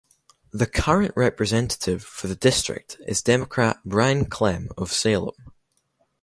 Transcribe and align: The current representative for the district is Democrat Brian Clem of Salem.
The 0.49 0.65
current 0.65 1.13
representative 1.15 2.03
for 2.03 2.25
the 2.25 2.35
district 2.35 2.97
is 3.05 3.21
Democrat 3.21 3.77
Brian 3.85 4.25
Clem 4.25 4.69
of 4.75 4.91
Salem. 4.91 5.53